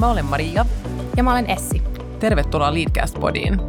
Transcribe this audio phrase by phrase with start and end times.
[0.00, 0.66] Mä olen Maria.
[1.16, 1.82] Ja mä olen Essi.
[2.20, 3.60] Tervetuloa Leadcast-podiin.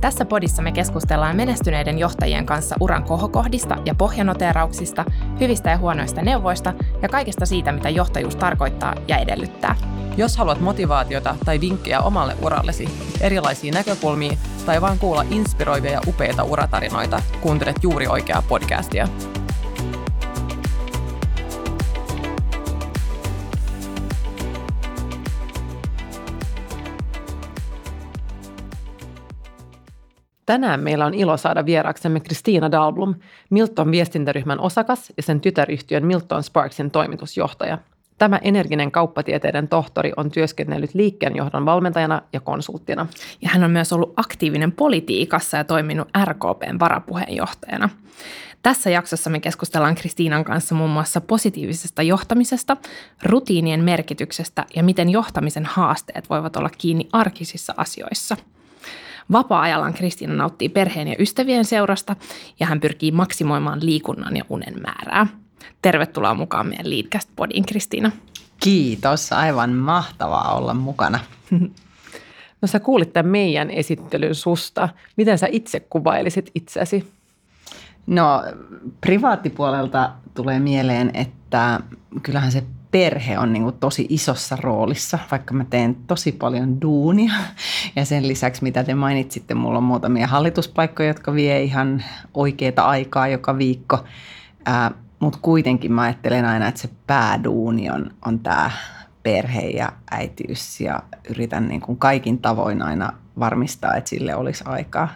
[0.00, 5.04] Tässä podissa me keskustellaan menestyneiden johtajien kanssa uran kohokohdista ja pohjanoteerauksista,
[5.40, 9.76] hyvistä ja huonoista neuvoista ja kaikesta siitä, mitä johtajuus tarkoittaa ja edellyttää.
[10.16, 12.88] Jos haluat motivaatiota tai vinkkejä omalle urallesi,
[13.20, 14.32] erilaisia näkökulmia
[14.68, 19.08] tai vain kuulla inspiroivia ja upeita uratarinoita, kuuntelet juuri oikeaa podcastia.
[30.46, 33.14] Tänään meillä on ilo saada vieraaksemme Kristiina Dalblom,
[33.50, 37.78] Milton viestintäryhmän osakas ja sen tytäryhtiön Milton Sparksin toimitusjohtaja.
[38.18, 43.06] Tämä energinen kauppatieteiden tohtori on työskennellyt liikkeenjohdon valmentajana ja konsulttina.
[43.42, 47.88] Ja hän on myös ollut aktiivinen politiikassa ja toiminut RKPn varapuheenjohtajana.
[48.62, 52.76] Tässä jaksossa me keskustellaan Kristiinan kanssa muun muassa positiivisesta johtamisesta,
[53.22, 58.36] rutiinien merkityksestä ja miten johtamisen haasteet voivat olla kiinni arkisissa asioissa–
[59.32, 62.16] Vapaa-ajallaan Kristiina nauttii perheen ja ystävien seurasta
[62.60, 65.26] ja hän pyrkii maksimoimaan liikunnan ja unen määrää.
[65.82, 68.12] Tervetuloa mukaan meidän Leadcast Podiin, Kristiina.
[68.60, 71.18] Kiitos, aivan mahtavaa olla mukana.
[72.62, 74.88] No sä kuulit tämän meidän esittelyn susta.
[75.16, 77.12] Miten sä itse kuvailisit itsesi?
[78.06, 78.42] No
[79.00, 81.80] privaattipuolelta tulee mieleen, että
[82.22, 87.32] kyllähän se perhe on niin kuin tosi isossa roolissa, vaikka mä teen tosi paljon duunia.
[87.96, 93.28] Ja sen lisäksi, mitä te mainitsitte, mulla on muutamia hallituspaikkoja, jotka vie ihan oikeita aikaa
[93.28, 94.04] joka viikko.
[95.20, 98.70] Mutta kuitenkin mä ajattelen aina, että se pääduuni on, on tämä
[99.22, 105.08] perhe ja äitiys ja yritän niin kuin kaikin tavoin aina varmistaa, että sille olisi aikaa.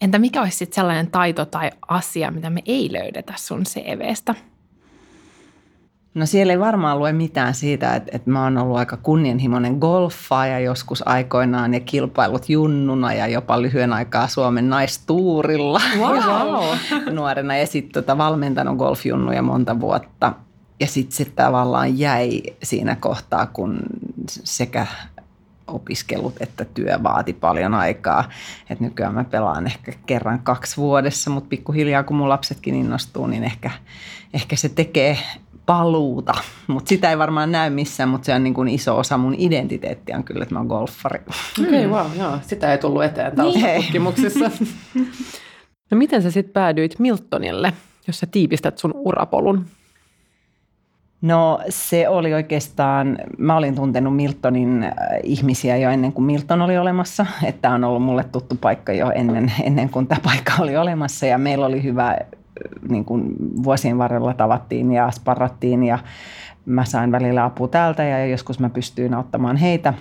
[0.00, 4.34] Entä mikä olisi sitten sellainen taito tai asia, mitä me ei löydetä sun CVstä?
[6.14, 10.60] No siellä ei varmaan lue mitään siitä, että, että mä oon ollut aika kunnianhimoinen golfaaja
[10.60, 16.64] joskus aikoinaan ja kilpailut junnuna ja jopa lyhyen aikaa Suomen naistuurilla wow.
[17.14, 20.32] nuorena ja sitten tota, valmentanut golfjunnuja monta vuotta.
[20.80, 23.78] Ja sitten se tavallaan jäi siinä kohtaa, kun
[24.28, 24.86] sekä
[25.68, 28.24] opiskelut että työ vaati paljon aikaa.
[28.70, 33.44] Et nykyään mä pelaan ehkä kerran kaksi vuodessa, mutta pikkuhiljaa kun mun lapsetkin innostuu, niin
[33.44, 33.70] ehkä,
[34.34, 35.18] ehkä se tekee
[35.66, 36.34] paluuta,
[36.66, 40.16] mutta sitä ei varmaan näy missään, mutta se on niin kuin iso osa mun identiteettiä
[40.16, 41.20] on kyllä, että mä oon golfari.
[41.60, 42.38] Okei, okay, wow, joo.
[42.42, 43.82] Sitä ei tullut eteen niin.
[43.82, 44.50] tutkimuksissa.
[45.90, 47.72] no miten sä sitten päädyit Miltonille,
[48.06, 49.66] jos sä tiivistät sun urapolun?
[51.22, 54.92] No se oli oikeastaan, mä olin tuntenut Miltonin äh,
[55.22, 57.26] ihmisiä jo ennen kuin Milton oli olemassa.
[57.44, 61.38] Että on ollut mulle tuttu paikka jo ennen, ennen kuin tämä paikka oli olemassa ja
[61.38, 62.16] meillä oli hyvä
[62.88, 63.34] niin kuin
[63.64, 65.98] vuosien varrella tavattiin ja sparrattiin ja
[66.66, 69.94] mä sain välillä apua täältä ja joskus mä pystyin auttamaan heitä.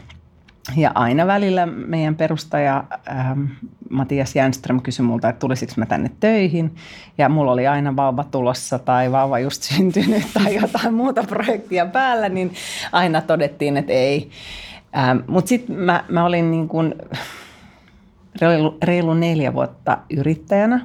[0.76, 3.46] Ja aina välillä meidän perustaja ähm,
[3.90, 6.76] Matias Jänström kysyi multa, että tulisiko mä tänne töihin.
[7.18, 12.30] Ja mulla oli aina vauva tulossa tai vauva just syntynyt tai jotain muuta projektia päällä,
[12.30, 12.54] niin
[12.92, 14.30] aina todettiin, että ei.
[14.98, 16.96] Ähm, Mutta sitten mä, mä olin niin kuin
[18.42, 20.82] reilu, reilu neljä vuotta yrittäjänä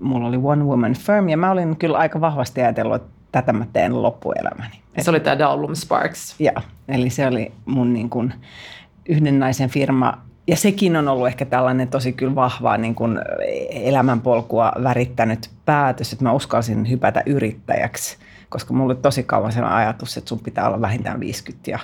[0.00, 3.66] mulla oli One Woman Firm ja mä olin kyllä aika vahvasti ajatellut, että tätä mä
[3.72, 4.80] teen loppuelämäni.
[4.98, 6.36] Se oli tämä Dalblom Sparks.
[6.38, 8.34] Joo, eli se oli mun niin kuin
[9.08, 13.18] yhden naisen firma ja sekin on ollut ehkä tällainen tosi kyllä vahvaa niin kuin
[13.70, 18.18] elämänpolkua värittänyt päätös, että mä uskalsin hypätä yrittäjäksi,
[18.48, 21.78] koska mulla oli tosi kauan sellainen ajatus, että sun pitää olla vähintään 50 ja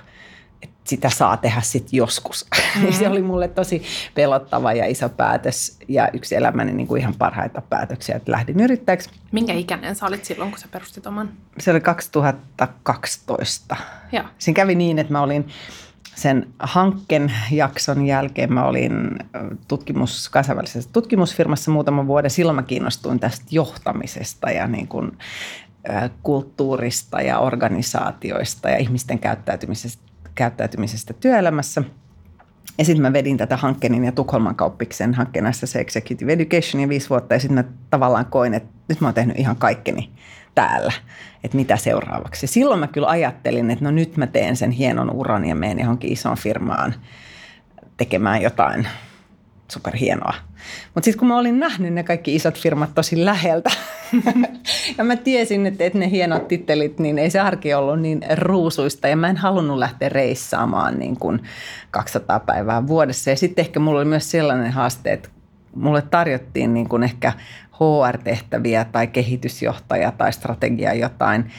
[0.63, 2.47] että sitä saa tehdä sitten joskus.
[2.75, 2.93] Mm-hmm.
[2.99, 3.83] se oli mulle tosi
[4.15, 9.11] pelottava ja iso päätös ja yksi elämäni niin kuin ihan parhaita päätöksiä, että lähdin yrittäjäksi.
[9.33, 11.31] Minkä ikäinen sä olit silloin, kun sä perustit oman?
[11.59, 13.77] Se oli 2012.
[14.13, 14.25] Ja.
[14.39, 15.49] Siinä kävi niin, että mä olin
[16.17, 19.19] sen hankkeen jakson jälkeen mä olin
[19.69, 22.31] tutkimus, kansainvälisessä tutkimusfirmassa muutaman vuoden.
[22.31, 25.19] Silloin mä kiinnostuin tästä johtamisesta ja niin kuin,
[26.23, 30.03] kulttuurista ja organisaatioista ja ihmisten käyttäytymisestä
[30.35, 31.83] käyttäytymisestä työelämässä.
[32.79, 37.35] Ja sitten mä vedin tätä hankkeenin ja Tukholman kauppiksen hankkeen se Executive Education viisi vuotta.
[37.35, 40.11] Ja sitten mä tavallaan koin, että nyt mä oon tehnyt ihan kaikkeni
[40.57, 40.93] täällä,
[41.45, 42.47] että mitä seuraavaksi.
[42.47, 46.13] Silloin mä kyllä ajattelin, että no nyt mä teen sen hienon uran ja menen johonkin
[46.13, 46.95] isoon firmaan
[47.97, 48.89] tekemään jotain
[49.73, 50.35] superhienoa.
[50.95, 53.71] Mutta sitten kun mä olin nähnyt ne kaikki isot firmat tosi läheltä
[54.99, 59.09] ja mä tiesin, että, että ne hienot tittelit, niin ei se arki ollut niin ruusuista
[59.09, 61.43] ja mä en halunnut lähteä reissaamaan niin kuin
[61.91, 63.31] 200 päivää vuodessa.
[63.31, 65.29] Ja sitten ehkä mulla oli myös sellainen haaste, että
[65.75, 67.33] mulle tarjottiin niin kuin ehkä
[67.81, 71.51] HR-tehtäviä tai kehitysjohtaja tai strategia jotain.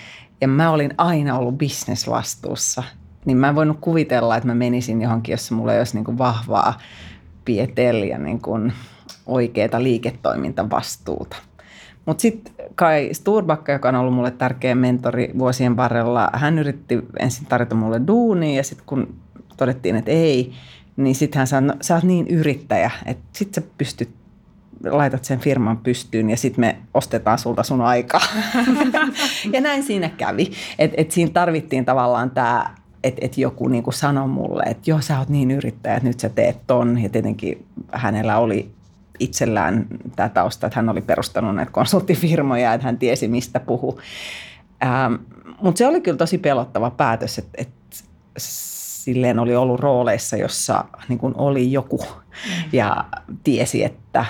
[0.41, 2.83] Ja mä olin aina ollut bisnesvastuussa.
[3.25, 6.17] Niin mä en voinut kuvitella, että mä menisin johonkin, jossa mulla ei olisi niin kuin
[6.17, 6.77] vahvaa
[7.45, 8.73] pietel ja niin kuin
[9.25, 11.37] oikeaa liiketoimintavastuuta.
[12.05, 17.45] Mutta sitten Kai Sturbakka, joka on ollut mulle tärkeä mentori vuosien varrella, hän yritti ensin
[17.45, 19.15] tarjota mulle duunia ja sitten kun
[19.57, 20.53] todettiin, että ei,
[20.97, 24.09] niin sitten hän sanoi, no, sä oot niin yrittäjä, että sitten sä pystyt
[24.85, 28.21] laitat sen firman pystyyn ja sitten me ostetaan sulta sun aikaa.
[29.53, 30.51] ja näin siinä kävi.
[30.79, 35.19] Että et siinä tarvittiin tavallaan tämä, että et joku niinku sanoi mulle, että joo sä
[35.19, 37.03] oot niin yrittäjä, että nyt sä teet ton.
[37.03, 38.71] Ja tietenkin hänellä oli
[39.19, 43.99] itsellään tämä tausta, että hän oli perustanut näitä konsulttifirmoja, että hän tiesi mistä puhu.
[44.85, 45.13] Ähm,
[45.61, 47.97] Mutta se oli kyllä tosi pelottava päätös, että, että
[49.07, 51.99] silleen oli ollut rooleissa, jossa niin kuin oli joku
[52.71, 53.05] ja
[53.43, 54.25] tiesi, että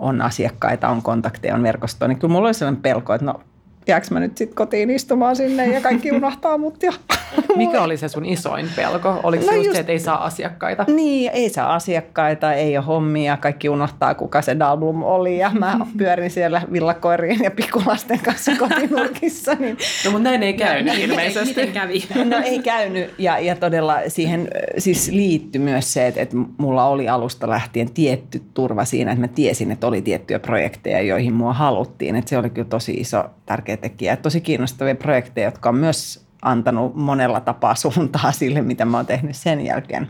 [0.00, 3.40] on asiakkaita, on kontakteja, on verkostoa, niin kyllä mulla oli sellainen pelko, että no
[3.90, 6.82] jääkö mä nyt sitten kotiin istumaan sinne ja kaikki unohtaa mut.
[6.82, 6.92] Ja
[7.56, 9.20] Mikä oli se sun isoin pelko?
[9.22, 10.84] Oliko no se just, just se, että ei saa asiakkaita?
[10.88, 15.80] Niin, ei saa asiakkaita, ei ole hommia, kaikki unohtaa kuka se Dalblum oli ja mä
[15.98, 19.54] pyörin siellä villakoirien ja pikkulasten kanssa kotinurkissa.
[19.54, 19.76] Niin...
[20.04, 21.48] No mutta näin ei käynyt ilmeisesti.
[21.48, 22.04] Miten kävi?
[22.24, 24.48] No ei käynyt ja, ja todella siihen
[24.78, 29.28] siis liittyi myös se, että, että mulla oli alusta lähtien tietty turva siinä, että mä
[29.28, 32.16] tiesin, että oli tiettyjä projekteja, joihin mua haluttiin.
[32.16, 34.16] Että se oli kyllä tosi iso tärkeä tekijä.
[34.16, 39.36] Tosi kiinnostavia projekteja, jotka on myös antanut monella tapaa suuntaa sille, mitä mä oon tehnyt
[39.36, 40.08] sen jälkeen.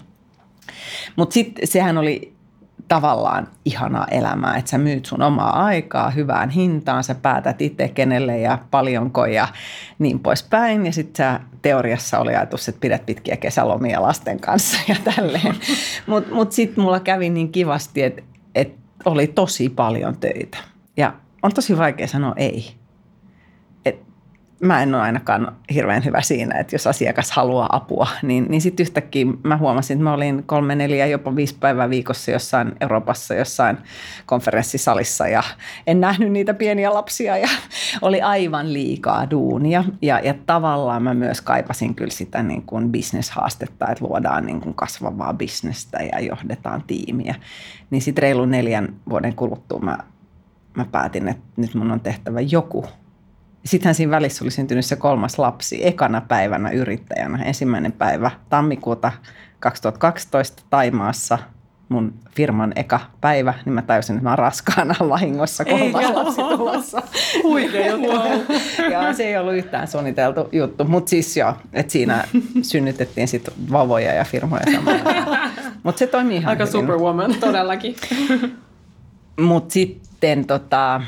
[1.16, 2.34] Mutta sitten sehän oli
[2.88, 8.38] tavallaan ihanaa elämää, että sä myyt sun omaa aikaa hyvään hintaan, sä päätät itse kenelle
[8.38, 9.48] ja paljonko ja
[9.98, 10.86] niin poispäin.
[10.86, 15.54] Ja sitten sä teoriassa oli ajatus, että pidät pitkiä kesälomia lasten kanssa ja tälleen.
[16.06, 18.22] Mutta mut sitten mulla kävi niin kivasti, että
[18.54, 18.74] et
[19.04, 20.58] oli tosi paljon töitä.
[20.96, 21.12] Ja
[21.42, 22.79] on tosi vaikea sanoa ei
[24.60, 28.84] mä en ole ainakaan hirveän hyvä siinä, että jos asiakas haluaa apua, niin, niin sitten
[28.84, 33.78] yhtäkkiä mä huomasin, että mä olin kolme, neljä, jopa viisi päivää viikossa jossain Euroopassa, jossain
[34.26, 35.42] konferenssisalissa ja
[35.86, 37.48] en nähnyt niitä pieniä lapsia ja
[38.02, 39.84] oli aivan liikaa duunia.
[40.02, 44.74] Ja, ja tavallaan mä myös kaipasin kyllä sitä niin kuin bisneshaastetta, että luodaan niin kuin
[44.74, 47.34] kasvavaa bisnestä ja johdetaan tiimiä.
[47.90, 49.98] Niin sitten reilun neljän vuoden kuluttua mä,
[50.76, 52.84] mä päätin, että nyt mun on tehtävä joku–
[53.64, 57.42] Sittenhän siinä välissä oli syntynyt se kolmas lapsi ekana päivänä yrittäjänä.
[57.42, 59.12] Ensimmäinen päivä tammikuuta
[59.60, 61.38] 2012 Taimaassa
[61.88, 67.02] mun firman eka päivä, niin mä tajusin, että mä raskaana vahingossa kolmas lapsi tulossa.
[67.42, 68.10] Huikea juttu.
[68.92, 72.24] Ja se ei ollut yhtään suunniteltu juttu, mutta siis joo, että siinä
[72.62, 75.38] synnytettiin sitten vavoja ja firmoja samalla.
[75.82, 76.80] Mutta se toimii ihan Aika hyvin.
[76.80, 77.34] superwoman.
[77.40, 77.96] Todellakin.
[79.40, 81.00] Mutta sitten tota,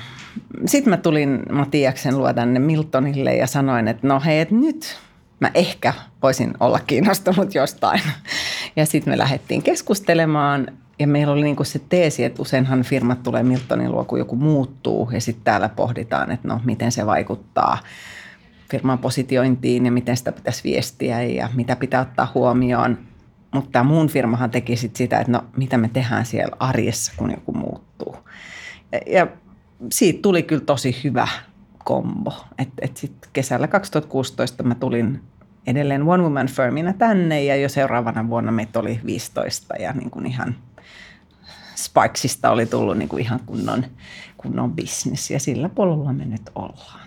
[0.67, 4.99] sitten mä tulin Matiaksen luo tänne Miltonille ja sanoin, että no hei, että nyt
[5.40, 5.93] mä ehkä
[6.23, 8.00] voisin olla kiinnostunut jostain.
[8.76, 10.67] Ja sitten me lähdettiin keskustelemaan
[10.99, 15.11] ja meillä oli niinku se teesi, että useinhan firmat tulee Miltonin luo, kun joku muuttuu
[15.12, 17.79] ja sitten täällä pohditaan, että no miten se vaikuttaa
[18.70, 22.99] firman positiointiin ja miten sitä pitäisi viestiä ja mitä pitää ottaa huomioon.
[23.55, 27.52] Mutta muun firmahan teki sit sitä, että no mitä me tehdään siellä arjessa, kun joku
[27.52, 28.17] muuttuu.
[29.06, 29.27] Ja
[29.91, 31.29] siitä tuli kyllä tosi hyvä
[31.84, 32.34] kombo.
[32.58, 35.20] Et, et sit kesällä 2016 mä tulin
[35.67, 40.27] edelleen One Woman Firmina tänne ja jo seuraavana vuonna meitä oli 15 ja niin kuin
[40.27, 40.56] ihan
[41.77, 43.84] Sparksista oli tullut niin kuin ihan kunnon,
[44.36, 47.02] kunnon business ja sillä polulla me nyt ollaan.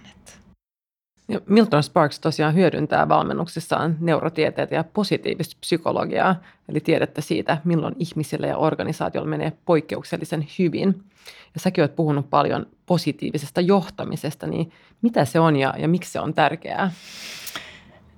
[1.46, 6.36] Milton Sparks tosiaan hyödyntää valmennuksissaan neurotieteitä ja positiivista psykologiaa,
[6.70, 11.04] eli tiedettä siitä, milloin ihmisille ja organisaatioilla menee poikkeuksellisen hyvin.
[11.54, 16.20] Ja säkin olet puhunut paljon positiivisesta johtamisesta, niin mitä se on ja, ja miksi se
[16.20, 16.92] on tärkeää?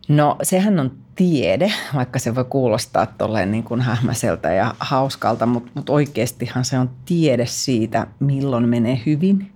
[0.08, 5.72] No sehän on tiede, vaikka se voi kuulostaa tolleen niin kuin hähmäseltä ja hauskalta, mutta,
[5.74, 9.52] mutta oikeastihan se on tiede siitä, milloin menee hyvin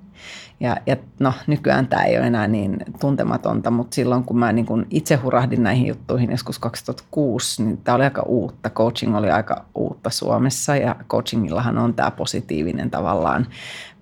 [0.62, 4.66] ja, ja no, nykyään tämä ei ole enää niin tuntematonta, mutta silloin kun mä niin
[4.66, 8.70] kun itse hurahdin näihin juttuihin joskus 2006, niin tämä oli aika uutta.
[8.70, 13.48] Coaching oli aika uutta Suomessa ja coachingillahan on tämä positiivinen tavallaan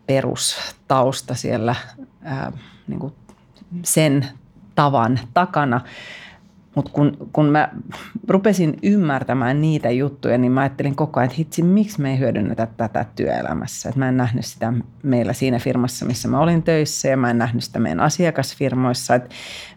[0.08, 1.76] perustausta siellä
[2.24, 2.52] ää,
[2.88, 3.14] niin
[3.84, 4.28] sen
[4.76, 5.82] tavan takana.
[6.76, 7.70] Mutta kun, kun mä
[8.28, 12.68] rupesin ymmärtämään niitä juttuja, niin mä ajattelin koko ajan, että hitsi, miksi me ei hyödynnetä
[12.78, 13.90] tätä työelämässä.
[13.90, 14.74] Et mä en nähnyt sitä
[15.04, 19.16] meillä siinä firmassa, missä mä olin töissä ja mä en nähnyt sitä meidän asiakasfirmoissa.
[19.16, 19.30] Et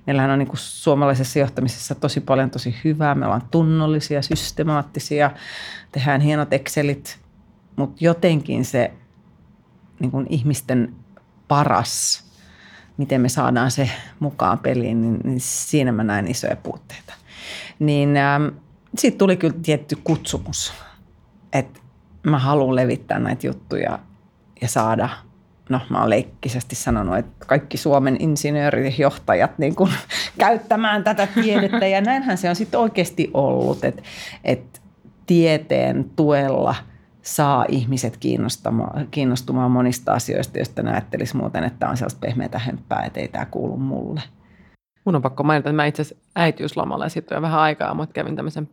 [0.06, 3.14] meillähän on niin kuin suomalaisessa johtamisessa tosi paljon tosi hyvää.
[3.14, 5.30] Me ollaan tunnollisia, systemaattisia,
[5.92, 7.18] tehdään hienot Excelit,
[7.76, 8.92] mutta jotenkin se
[10.00, 10.94] niin ihmisten
[11.48, 12.24] paras,
[12.96, 17.14] miten me saadaan se mukaan peliin, niin, niin siinä mä näen isoja puutteita.
[17.78, 18.44] Niin ähm,
[18.98, 20.72] sitten tuli kyllä tietty kutsumus,
[21.52, 21.80] että
[22.22, 23.98] mä haluan levittää näitä juttuja
[24.60, 25.08] ja saada
[25.68, 29.92] no mä oon leikkisesti sanonut, että kaikki Suomen insinöörijohtajat niin kuin,
[30.38, 34.02] käyttämään tätä tiedettä ja näinhän se on sitten oikeasti ollut, että,
[34.44, 34.80] että
[35.26, 36.74] tieteen tuella
[37.22, 38.16] saa ihmiset
[39.10, 43.46] kiinnostumaan, monista asioista, joista ne ajattelisi muuten, että on sellaista pehmeätä hömppää, että ei tämä
[43.46, 44.22] kuulu mulle.
[45.04, 48.12] Mun on pakko mainita, että mä itse asiassa äitiyslomalla ja sitten jo vähän aikaa, mutta
[48.12, 48.68] kävin tämmöisen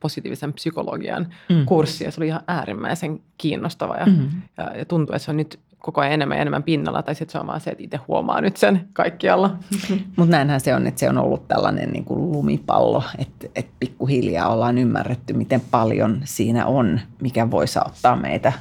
[0.00, 1.66] positiivisen psykologian mm.
[1.66, 4.30] kurssi ja se oli ihan äärimmäisen kiinnostava ja, mm.
[4.58, 7.32] ja, ja tuntuu, että se on nyt koko ajan enemmän ja enemmän pinnalla, tai sitten
[7.32, 9.56] se on vaan se, että itse huomaa nyt sen kaikkialla.
[10.16, 14.48] Mutta näinhän se on, että se on ollut tällainen niin kuin lumipallo, että, että pikkuhiljaa
[14.48, 18.52] ollaan ymmärretty, miten paljon siinä on, mikä voi auttaa meitä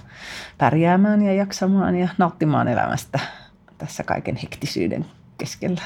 [0.57, 3.19] pärjäämään ja jaksamaan ja nauttimaan elämästä
[3.77, 5.05] tässä kaiken hektisyyden
[5.37, 5.81] keskellä.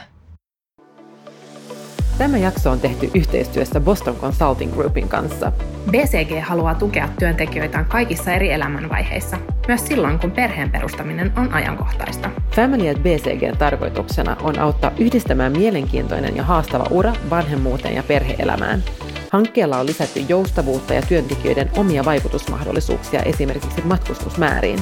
[2.18, 5.52] Tämä jakso on tehty yhteistyössä Boston Consulting Groupin kanssa.
[5.92, 9.38] BCG haluaa tukea työntekijöitään kaikissa eri elämänvaiheissa,
[9.68, 12.30] myös silloin kun perheen perustaminen on ajankohtaista.
[12.52, 18.84] Family at BCGn tarkoituksena on auttaa yhdistämään mielenkiintoinen ja haastava ura vanhemmuuteen ja perheelämään.
[19.32, 24.80] Hankkeella on lisätty joustavuutta ja työntekijöiden omia vaikutusmahdollisuuksia esimerkiksi matkustusmääriin.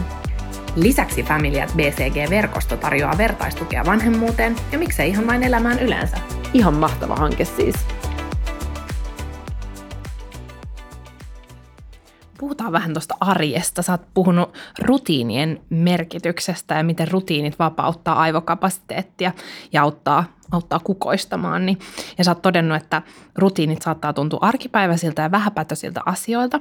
[0.75, 6.17] Lisäksi Family at BCG-verkosto tarjoaa vertaistukea vanhemmuuteen ja miksei ihan vain elämään yleensä.
[6.53, 7.75] Ihan mahtava hanke siis.
[12.65, 13.81] Puhutaan vähän tuosta arjesta.
[13.81, 19.31] Sä oot puhunut rutiinien merkityksestä ja miten rutiinit vapauttaa aivokapasiteettia
[19.73, 21.65] ja auttaa auttaa kukoistamaan.
[21.65, 21.79] Niin,
[22.17, 23.01] ja sä oot todennut, että
[23.35, 26.59] rutiinit saattaa tuntua arkipäiväisiltä ja vähäpätöisiltä asioilta,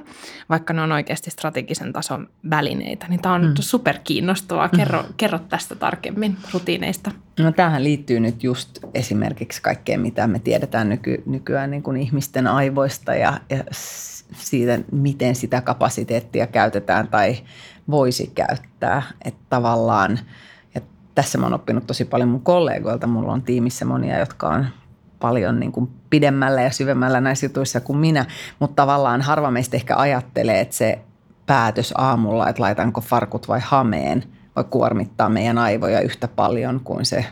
[0.49, 3.05] vaikka ne on oikeasti strategisen tason välineitä.
[3.09, 3.53] Niin tämä on mm.
[3.59, 4.69] super kiinnostavaa.
[4.69, 5.13] Kerro, mm.
[5.17, 7.11] kerro tästä tarkemmin rutiineista.
[7.39, 12.47] No tämähän liittyy nyt just esimerkiksi kaikkeen, mitä me tiedetään nyky, nykyään niin kuin ihmisten
[12.47, 13.63] aivoista ja, ja
[14.33, 17.37] siitä, miten sitä kapasiteettia käytetään tai
[17.89, 19.03] voisi käyttää.
[19.25, 20.19] Että tavallaan–
[21.15, 23.07] tässä mä oon oppinut tosi paljon mun kollegoilta.
[23.07, 24.65] Mulla on tiimissä monia, jotka on
[25.19, 28.25] paljon niin kuin pidemmällä ja syvemmällä näissä jutuissa kuin minä,
[28.59, 30.99] mutta tavallaan harva meistä ehkä ajattelee, että se
[31.45, 34.23] päätös aamulla, että laitanko farkut vai hameen,
[34.55, 37.25] voi kuormittaa meidän aivoja yhtä paljon kuin se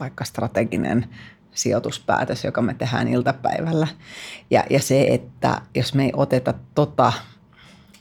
[0.00, 1.06] vaikka strateginen
[1.58, 3.86] sijoituspäätös, joka me tehdään iltapäivällä.
[4.50, 7.12] Ja, ja se, että jos me ei oteta tota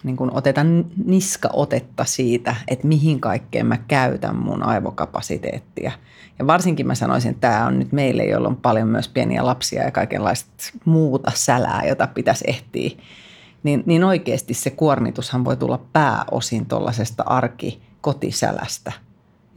[0.04, 0.62] niin kuin oteta
[1.06, 5.92] niskaotetta siitä, että mihin kaikkeen mä käytän mun aivokapasiteettia.
[6.40, 9.84] Ja varsinkin mä sanoisin, että tämä on nyt meille, joilla on paljon myös pieniä lapsia
[9.84, 10.54] ja kaikenlaista
[10.86, 12.90] muuta sälää, jota pitäisi ehtiä.
[13.64, 19.07] Niin, niin oikeasti se kuormitushan voi tulla pääosin tuollaisesta arkikotisälästä.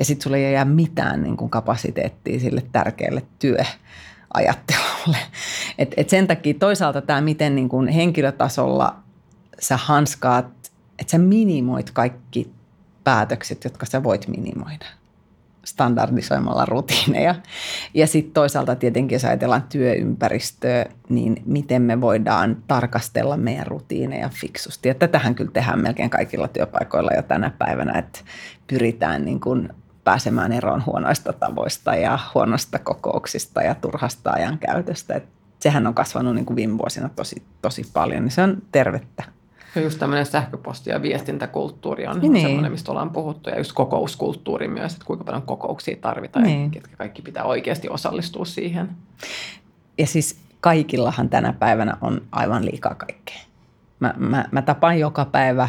[0.01, 5.17] Ja sitten sulle ei jää mitään niin kuin kapasiteettia sille tärkeälle työajattelulle.
[5.79, 8.97] Et, et sen takia toisaalta tämä, miten niin kuin henkilötasolla–
[9.61, 10.47] sä hanskaat,
[10.99, 12.51] että sä minimoit kaikki
[13.05, 14.87] päätökset, jotka sä voit minimoida
[15.65, 17.35] standardisoimalla rutiineja.
[17.95, 24.89] Ja sitten toisaalta tietenkin, jos ajatellaan työympäristöä, niin miten me voidaan tarkastella meidän rutiineja fiksusti.
[24.89, 28.21] Ja tätähän kyllä tehdään melkein kaikilla työpaikoilla jo tänä päivänä, että
[28.67, 29.69] pyritään niin kuin
[30.05, 35.15] pääsemään eroon huonoista tavoista ja huonosta kokouksista ja turhasta ajankäytöstä.
[35.15, 35.25] Et
[35.59, 39.25] sehän on kasvanut niin kuin viime vuosina tosi, tosi paljon, niin se on tervettä.
[39.75, 42.43] Ja just tämmöinen sähköposti- ja viestintäkulttuuri on niin.
[42.43, 43.51] semmoinen, mistä ollaan puhuttu.
[43.51, 46.65] Ja just kokouskulttuuri myös, että kuinka paljon kokouksia tarvitaan niin.
[46.65, 48.89] ja ketkä kaikki pitää oikeasti osallistua siihen.
[49.99, 53.41] Ja siis kaikillahan tänä päivänä on aivan liikaa kaikkea.
[54.01, 55.69] Mä, mä, mä tapaan joka päivä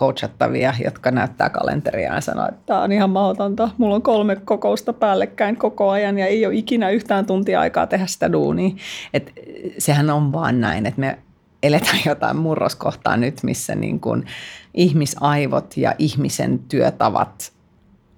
[0.00, 3.70] coachattavia, jotka näyttää kalenteria ja sanoo, että tämä on ihan mahdotonta.
[3.78, 8.06] Mulla on kolme kokousta päällekkäin koko ajan ja ei ole ikinä yhtään tuntia aikaa tehdä
[8.06, 8.70] sitä duunia.
[9.14, 9.32] Et
[9.78, 11.18] sehän on vaan näin, että me
[11.62, 14.26] eletään jotain murroskohtaa nyt, missä niin kuin
[14.74, 17.52] ihmisaivot ja ihmisen työtavat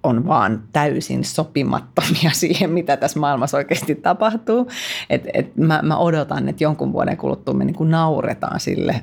[0.03, 4.67] on vaan täysin sopimattomia siihen, mitä tässä maailmassa oikeasti tapahtuu.
[5.09, 9.01] Et, et mä, mä odotan, että jonkun vuoden kuluttua me niin kuin nauretaan sille,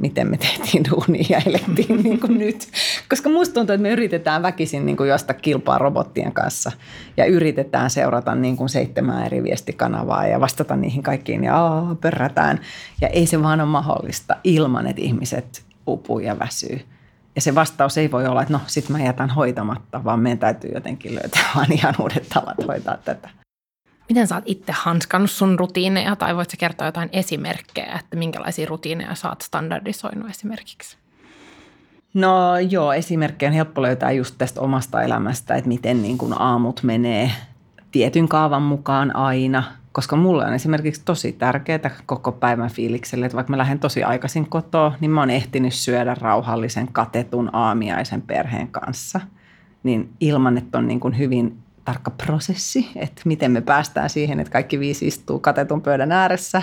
[0.00, 2.68] miten me tehtiin duunia ja elettiin niin kuin nyt.
[3.08, 6.72] Koska musta tuntuu, että me yritetään väkisin niin kuin josta kilpaa robottien kanssa
[7.16, 12.60] ja yritetään seurata niin kuin seitsemän eri viestikanavaa ja vastata niihin kaikkiin ja aah, pörrätään.
[13.00, 16.80] Ja ei se vaan ole mahdollista ilman, että ihmiset upuu ja väsyy.
[17.34, 20.70] Ja se vastaus ei voi olla, että no sit mä jätän hoitamatta, vaan meidän täytyy
[20.74, 23.39] jotenkin löytää vaan ihan uudet tavat hoitaa tätä.
[24.10, 29.14] Miten sä oot itse hanskannut sun rutiineja tai voit kertoa jotain esimerkkejä, että minkälaisia rutiineja
[29.14, 30.96] sä oot standardisoinut esimerkiksi?
[32.14, 36.82] No joo, esimerkkejä on helppo löytää just tästä omasta elämästä, että miten niin kuin aamut
[36.82, 37.30] menee
[37.90, 39.62] tietyn kaavan mukaan aina.
[39.92, 44.50] Koska mulle on esimerkiksi tosi tärkeää koko päivän fiilikselle, että vaikka mä lähden tosi aikaisin
[44.50, 49.20] kotoa, niin mä oon ehtinyt syödä rauhallisen katetun aamiaisen perheen kanssa.
[49.82, 51.58] Niin ilman, että on niin kuin hyvin
[51.90, 56.62] tarkka prosessi, että miten me päästään siihen, että kaikki viisi istuu katetun pöydän ääressä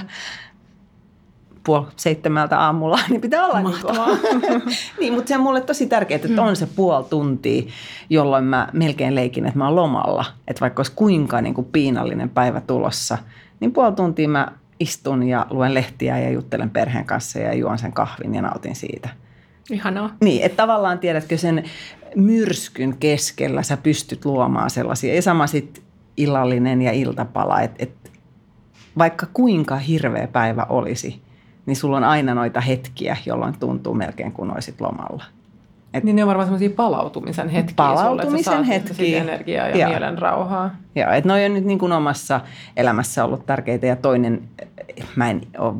[1.63, 4.07] puoli seitsemältä aamulla, niin pitää olla Mahtavaa.
[4.41, 4.61] niin,
[4.99, 7.63] niin mutta se on mulle tosi tärkeää, että on se puoli tuntia,
[8.09, 10.25] jolloin mä melkein leikin, että mä oon lomalla.
[10.47, 13.17] Että vaikka olisi kuinka niin kuin piinallinen päivä tulossa,
[13.59, 14.47] niin puoli tuntia mä
[14.79, 19.09] istun ja luen lehtiä ja juttelen perheen kanssa ja juon sen kahvin ja nautin siitä.
[19.71, 20.15] Ihanaa.
[20.21, 21.63] Niin, että tavallaan tiedätkö sen
[22.15, 25.15] myrskyn keskellä sä pystyt luomaan sellaisia.
[25.15, 25.83] Ja sama sitten
[26.17, 28.11] illallinen ja iltapala, että et,
[28.97, 31.21] vaikka kuinka hirveä päivä olisi,
[31.65, 35.23] niin sulla on aina noita hetkiä, jolloin tuntuu melkein kuin olisit lomalla.
[35.93, 39.21] Et niin ne on varmaan semmoisia palautumisen hetkiä Palautumisen sulle, hetkiä.
[39.21, 39.89] energiaa ja Joo.
[39.89, 40.75] mielen rauhaa.
[40.95, 42.41] Joo, että noi on nyt niin kuin omassa
[42.77, 44.49] elämässä ollut tärkeitä ja toinen,
[45.15, 45.73] mä en ole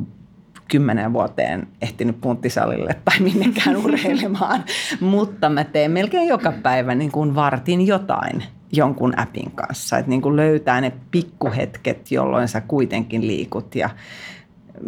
[0.67, 4.63] kymmenen vuoteen ehtinyt punttisalille tai minnekään urheilemaan,
[4.99, 9.97] mutta mä teen melkein joka päivä niin kuin vartin jotain jonkun appin kanssa.
[9.97, 13.89] Että niin kuin löytää ne pikkuhetket, jolloin sä kuitenkin liikut ja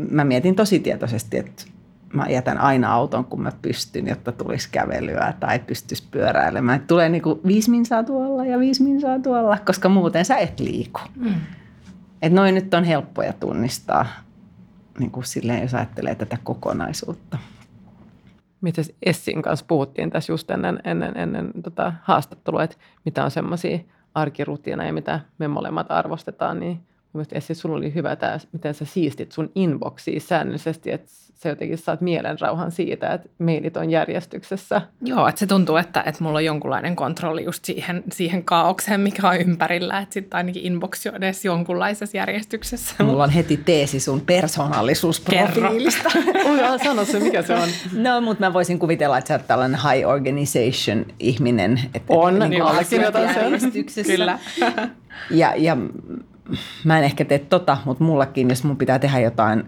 [0.09, 1.63] mä mietin tosi tietoisesti, että
[2.13, 6.75] mä jätän aina auton, kun mä pystyn, jotta tulisi kävelyä tai pystyisi pyöräilemään.
[6.75, 10.59] Että tulee niin kuin viisi minsaa tuolla ja viisi minsaa tuolla, koska muuten sä et
[10.59, 10.99] liiku.
[11.15, 11.35] Mm.
[12.21, 14.05] Että noin nyt on helppoja tunnistaa,
[14.99, 17.37] niin kuin silleen, jos ajattelee tätä kokonaisuutta.
[18.61, 23.79] Miten Essin kanssa puhuttiin tässä just ennen, ennen, ennen tota haastattelua, että mitä on semmoisia
[24.13, 26.79] arkirutiineja, mitä me molemmat arvostetaan, niin
[27.13, 31.11] Mielestäni Essi, sulla oli hyvä tämä, miten sä siistit sun inboxia säännöllisesti, että
[31.43, 34.81] sä jotenkin saat mielenrauhan siitä, että mailit on järjestyksessä.
[35.01, 39.29] Joo, että se tuntuu, että, että mulla on jonkunlainen kontrolli just siihen, siihen kaaukseen, mikä
[39.29, 43.03] on ympärillä, että sitten ainakin inbox on edes jonkunlaisessa järjestyksessä.
[43.03, 46.09] Mulla on heti teesi sun persoonallisuusprofiilista.
[46.45, 47.69] Ui, sano se, mikä se on.
[47.93, 51.79] No, mutta mä voisin kuvitella, että sä oot tällainen high organization ihminen.
[51.93, 54.05] Että on, niin, niin sen.
[54.05, 54.39] Kyllä.
[55.31, 55.77] Ja, ja
[56.83, 59.63] mä en ehkä tee tota, mutta mullakin, jos mun pitää tehdä jotain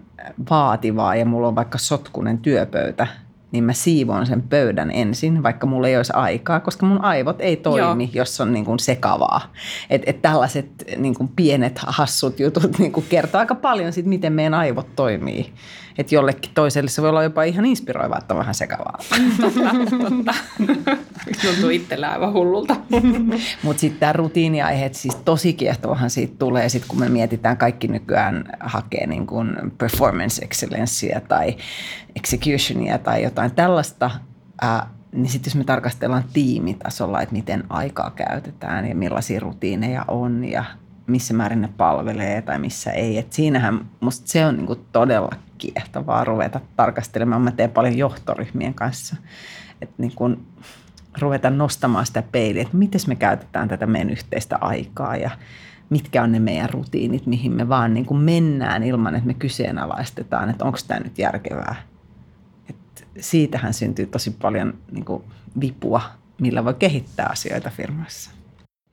[0.50, 3.08] vaativaa ja mulla on vaikka sotkunen työpöytä,
[3.52, 7.58] niin mä siivoon sen pöydän ensin, vaikka mulla ei olisi aikaa, koska mun aivot ei
[7.58, 8.12] toimi, Joo.
[8.14, 9.54] jos on niin kuin sekavaa.
[9.90, 10.68] Et, et tällaiset
[10.98, 15.54] niin kuin pienet hassut jutut niin kuin kertoo aika paljon siitä, miten meidän aivot toimii.
[16.02, 19.00] Et jollekin toiselle se voi olla jopa ihan inspiroivaa, että on vähän sekavaa.
[19.42, 20.34] totta, totta.
[21.42, 22.76] Tuntuu itsellä aivan hullulta.
[23.64, 28.44] Mutta sitten tämä rutiiniaiheet, siis tosi kiehtovahan siitä tulee, sit kun me mietitään kaikki nykyään
[28.60, 31.58] hakee niin kuin performance excellencea tai
[32.16, 34.12] executionia tai jotain tällaista,
[34.62, 40.46] ää, niin sitten jos me tarkastellaan tiimitasolla, että miten aikaa käytetään ja millaisia rutiineja on
[40.46, 40.64] ja
[41.08, 43.18] missä määrin ne palvelee tai missä ei.
[43.18, 47.42] Et siinähän musta se on niinku todella kiehtovaa ruveta tarkastelemaan.
[47.42, 49.16] Mä teen paljon johtoryhmien kanssa,
[49.82, 50.30] että niinku
[51.22, 55.30] ruveta nostamaan sitä peiliä, että miten me käytetään tätä meidän yhteistä aikaa ja
[55.90, 60.50] mitkä on ne meidän rutiinit, mihin me vaan niin kuin mennään ilman, että me kyseenalaistetaan,
[60.50, 61.76] että onko tämä nyt järkevää.
[62.70, 65.24] Et siitähän syntyy tosi paljon niin kuin
[65.62, 66.02] vipua,
[66.42, 68.32] millä voi kehittää asioita firmassa.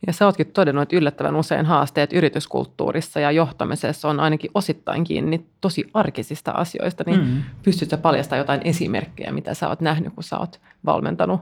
[0.06, 5.46] Ja sä ootkin todennut, että yllättävän usein haasteet yrityskulttuurissa ja johtamisessa on ainakin osittain kiinni
[5.60, 7.42] tosi arkisista asioista, niin mm.
[7.62, 11.40] pystytkö paljastamaan jotain esimerkkejä, mitä sä oot nähnyt, kun sä oot valmentanut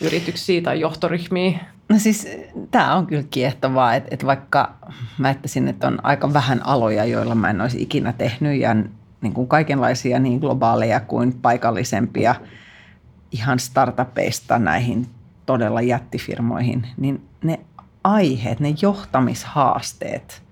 [0.00, 1.58] yrityksiä tai johtoryhmiä?
[1.88, 2.28] No siis
[2.70, 4.74] tämä on kyllä kiehtovaa, että, että vaikka
[5.18, 8.74] mä ajattelin, että on aika vähän aloja, joilla mä en olisi ikinä tehnyt ja
[9.20, 12.34] niin kuin kaikenlaisia niin globaaleja kuin paikallisempia
[13.32, 15.06] ihan startupeista näihin
[15.46, 17.60] todella jättifirmoihin, niin ne
[18.08, 20.42] aiheet, ne johtamishaasteet,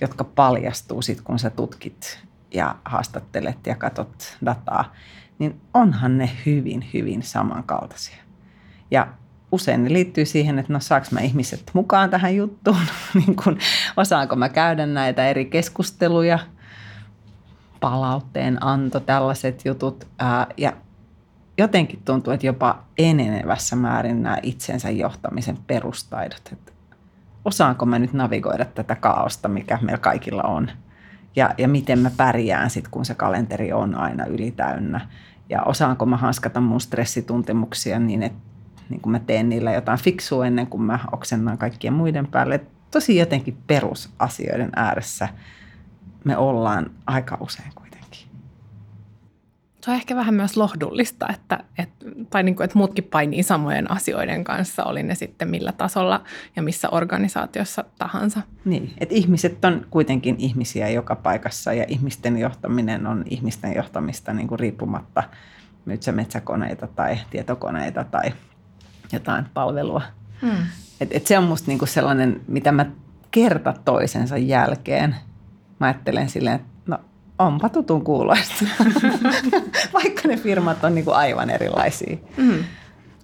[0.00, 2.18] jotka paljastuu sitten, kun sä tutkit
[2.54, 4.92] ja haastattelet ja katsot dataa,
[5.38, 8.16] niin onhan ne hyvin, hyvin samankaltaisia.
[8.90, 9.08] Ja
[9.52, 13.58] usein ne liittyy siihen, että no saanko mä ihmiset mukaan tähän juttuun, niin kun,
[13.96, 16.38] osaanko mä käydä näitä eri keskusteluja,
[17.80, 20.06] palautteen anto, tällaiset jutut.
[20.18, 20.72] Ää, ja
[21.58, 26.42] jotenkin tuntuu, että jopa enenevässä määrin nämä itsensä johtamisen perustaidot.
[26.52, 26.73] Että
[27.44, 30.70] osaanko mä nyt navigoida tätä kaaosta, mikä meillä kaikilla on.
[31.36, 35.00] Ja, ja miten mä pärjään sitten, kun se kalenteri on aina ylitäynnä.
[35.48, 38.38] Ja osaanko mä hanskata mun stressituntemuksia niin, että
[38.88, 42.60] niin kun mä teen niillä jotain fiksua ennen kuin mä oksennan kaikkien muiden päälle.
[42.90, 45.28] Tosi jotenkin perusasioiden ääressä
[46.24, 47.72] me ollaan aika usein.
[49.84, 53.90] Se on ehkä vähän myös lohdullista, että, että, tai niin kuin, että muutkin painii samojen
[53.90, 56.24] asioiden kanssa, oli ne sitten millä tasolla
[56.56, 58.40] ja missä organisaatiossa tahansa.
[58.64, 64.48] Niin, että ihmiset on kuitenkin ihmisiä joka paikassa ja ihmisten johtaminen on ihmisten johtamista niin
[64.48, 65.22] kuin riippumatta
[65.84, 68.32] myyt metsäkoneita tai tietokoneita tai
[69.12, 70.02] jotain palvelua.
[70.42, 70.66] Hmm.
[71.00, 72.86] Et, et se on musta niinku sellainen, mitä mä
[73.30, 75.16] kerta toisensa jälkeen
[75.78, 76.98] mä ajattelen silleen, että no
[77.38, 78.64] onpa tutun kuuloista,
[80.02, 82.16] vaikka ne firmat on niinku aivan erilaisia.
[82.36, 82.64] Mm.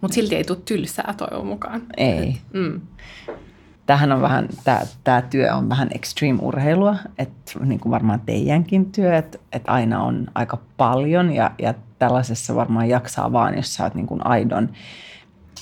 [0.01, 1.83] Mutta silti ei tule tylsää toivon mukaan.
[1.97, 2.37] Ei.
[2.53, 2.81] Mm.
[3.87, 4.49] Tämähän on vähän,
[5.05, 10.27] tämä työ on vähän extreme-urheilua, että niin kuin varmaan teidänkin työ, että, että aina on
[10.35, 14.69] aika paljon ja, ja tällaisessa varmaan jaksaa vaan, jos sä oot niin kuin aidon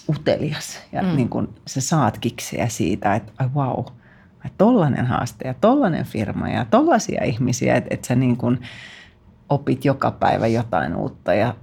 [0.08, 1.16] utelias ja mm.
[1.16, 3.84] niin kuin sä saat kiksejä siitä, että ai wow,
[4.58, 8.60] tollainen haaste ja tollainen firma ja tollaisia ihmisiä, että, että sä niin kuin
[9.48, 11.54] opit joka päivä jotain uutta ja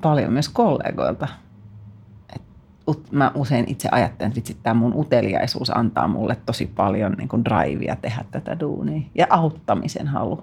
[0.00, 1.28] paljon myös kollegoilta.
[2.34, 2.42] Et
[3.10, 7.96] mä usein itse ajattelen, että tämä mun uteliaisuus antaa mulle tosi paljon niin kuin drivea
[7.96, 10.42] tehdä tätä duunia ja auttamisen halu.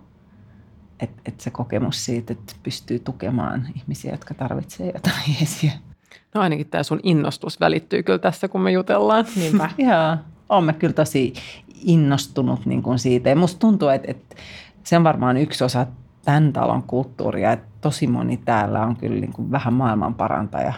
[0.99, 5.71] Että et se kokemus siitä, että pystyy tukemaan ihmisiä, jotka tarvitsevat jotain jeesiä.
[6.33, 9.25] No ainakin tämä sun innostus välittyy kyllä tässä, kun me jutellaan.
[9.35, 9.69] Niinpä.
[9.77, 10.17] Joo,
[10.49, 11.33] olen kyllä tosi
[11.83, 13.29] innostunut niin kuin siitä.
[13.29, 14.35] Ja musta tuntuu, että, että
[14.83, 15.87] se on varmaan yksi osa
[16.25, 20.73] tämän talon kulttuuria, että tosi moni täällä on kyllä niin kuin vähän maailman parantaja.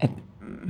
[0.00, 0.10] Et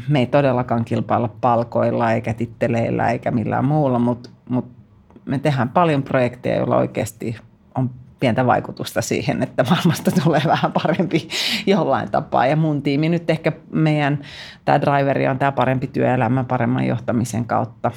[0.08, 4.80] me ei todellakaan kilpailla palkoilla eikä titteleillä eikä millään muulla, mutta, mutta
[5.24, 7.36] me tehdään paljon projekteja, joilla oikeasti
[7.74, 11.28] on pientä vaikutusta siihen, että maailmasta tulee vähän parempi
[11.66, 12.46] jollain tapaa.
[12.46, 14.18] Ja mun tiimi nyt ehkä meidän,
[14.64, 17.90] tämä driveri on tämä parempi työelämä paremman johtamisen kautta.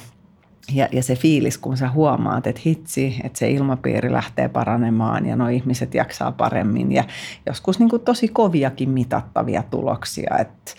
[0.72, 5.36] Ja, ja se fiilis, kun sä huomaat, että hitsi, että se ilmapiiri lähtee paranemaan ja
[5.36, 6.92] nuo ihmiset jaksaa paremmin.
[6.92, 7.04] Ja
[7.46, 10.72] joskus niin tosi koviakin mitattavia tuloksia, että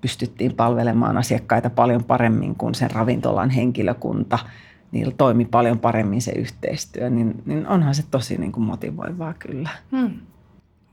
[0.00, 4.38] pystyttiin palvelemaan asiakkaita paljon paremmin kuin sen ravintolan henkilökunta–
[4.92, 9.70] niillä toimi paljon paremmin se yhteistyö, niin, niin onhan se tosi niin kuin motivoivaa kyllä.
[9.90, 10.20] Hmm.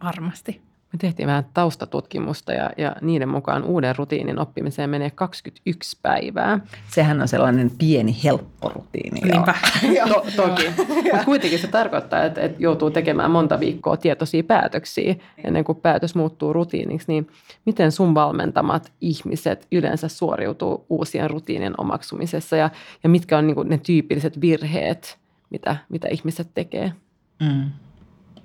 [0.03, 0.61] Varmasti.
[0.95, 6.59] Me tehtiin vähän taustatutkimusta ja, ja niiden mukaan uuden rutiinin oppimiseen menee 21 päivää.
[6.87, 9.19] Sehän on sellainen pieni helppo rutiini.
[9.19, 9.55] Niinpä.
[10.13, 10.63] to, toki.
[11.03, 16.15] Mutta kuitenkin se tarkoittaa, että, että joutuu tekemään monta viikkoa tietoisia päätöksiä ennen kuin päätös
[16.15, 17.05] muuttuu rutiiniksi.
[17.07, 17.27] Niin
[17.65, 22.69] miten sun valmentamat ihmiset yleensä suoriutuu uusien rutiinin omaksumisessa ja,
[23.03, 25.17] ja mitkä on niin ne tyypilliset virheet,
[25.49, 26.93] mitä, mitä ihmiset tekee?
[27.39, 27.71] Mm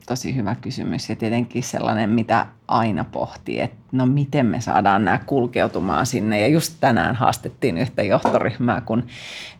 [0.06, 5.18] tosi hyvä kysymys ja tietenkin sellainen, mitä aina pohtii, että no miten me saadaan nämä
[5.26, 6.40] kulkeutumaan sinne.
[6.40, 8.98] Ja just tänään haastettiin yhtä johtoryhmää, kun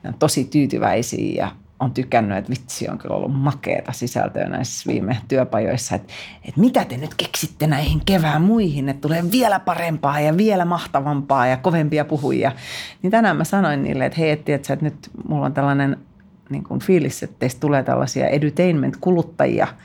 [0.02, 4.90] ne on tosi tyytyväisiä ja on tykännyt, että vitsi on kyllä ollut makeeta sisältöä näissä
[4.90, 6.12] viime työpajoissa, että,
[6.44, 11.46] että mitä te nyt keksitte näihin kevään muihin, että tulee vielä parempaa ja vielä mahtavampaa
[11.46, 12.52] ja kovempia puhujia.
[13.02, 15.96] Niin tänään mä sanoin niille, että hei, että, että nyt mulla on tällainen
[16.50, 19.66] niin kuin fiilis, että teistä tulee tällaisia edutainment-kuluttajia–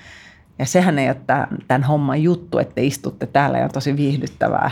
[0.60, 1.18] ja sehän ei ole
[1.68, 4.72] tämän homman juttu, että te istutte täällä ja on tosi viihdyttävää,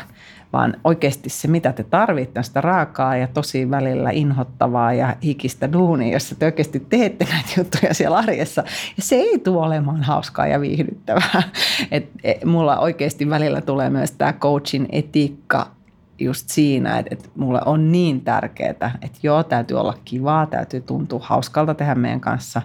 [0.53, 5.73] vaan oikeasti se, mitä te tarvitte, on sitä raakaa ja tosi välillä inhottavaa ja hikistä
[5.73, 8.63] duunia, jossa te oikeasti teette näitä juttuja siellä arjessa.
[8.97, 11.43] Ja se ei tule olemaan hauskaa ja viihdyttävää.
[11.91, 15.67] Et, et, mulla oikeasti välillä tulee myös tämä coachin etiikka
[16.19, 21.19] just siinä, että, että mulle on niin tärkeää, että joo, täytyy olla kivaa, täytyy tuntua
[21.23, 22.61] hauskalta tehdä meidän kanssa,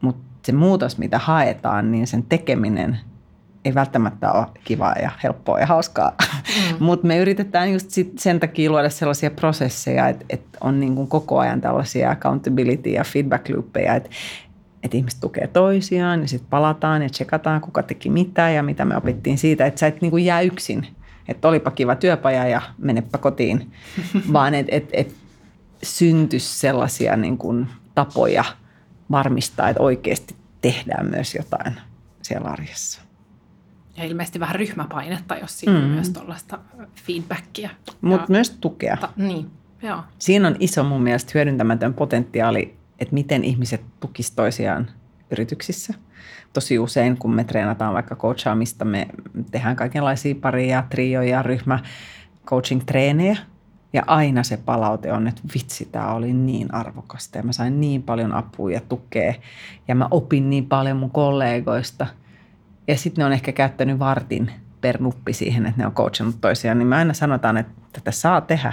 [0.00, 2.98] mutta se muutos, mitä haetaan, niin sen tekeminen
[3.64, 6.12] ei välttämättä ole kivaa ja helppoa ja hauskaa.
[6.20, 6.76] Mm.
[6.86, 11.08] Mutta me yritetään just sit sen takia luoda sellaisia prosesseja, että, että on niin kuin
[11.08, 14.10] koko ajan tällaisia accountability ja feedback loopeja, että,
[14.82, 18.96] että ihmiset tukee toisiaan ja sitten palataan ja tsekataan, kuka teki mitä ja mitä me
[18.96, 20.86] opittiin siitä, että sä et niin kuin jää yksin.
[21.28, 23.72] Että olipa kiva työpaja ja menepä kotiin,
[24.32, 25.14] vaan että et, et
[25.82, 28.44] syntyisi sellaisia niin kuin tapoja–
[29.10, 31.74] varmistaa, että oikeasti tehdään myös jotain
[32.22, 33.02] siellä arjessa.
[33.96, 35.84] Ja ilmeisesti vähän ryhmäpainetta, jos siinä mm.
[35.84, 36.58] on myös tuollaista
[37.06, 37.70] feedbackia.
[38.00, 38.96] Mutta myös tukea.
[38.96, 39.50] Ta, niin,
[39.82, 40.02] joo.
[40.18, 44.90] Siinä on iso mun mielestä hyödyntämätön potentiaali, että miten ihmiset tukisivat toisiaan
[45.30, 45.94] yrityksissä.
[46.52, 49.08] Tosi usein, kun me treenataan vaikka coachaamista, me
[49.50, 51.78] tehdään kaikenlaisia paria, trioja, ryhmä
[52.46, 53.36] coaching-treenejä–
[53.92, 58.02] ja aina se palaute on, että vitsi, tämä oli niin arvokasta ja mä sain niin
[58.02, 59.34] paljon apua ja tukea
[59.88, 62.06] ja mä opin niin paljon mun kollegoista.
[62.88, 66.78] Ja sitten ne on ehkä käyttänyt vartin per nuppi siihen, että ne on coachannut toisiaan,
[66.78, 68.72] niin me aina sanotaan, että tätä saa tehdä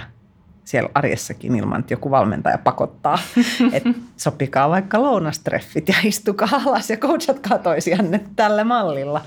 [0.64, 3.18] siellä arjessakin ilman, että joku valmentaja pakottaa.
[3.72, 9.20] että sopikaa vaikka lounastreffit ja istukaa alas ja coachatkaa toisianne tällä mallilla.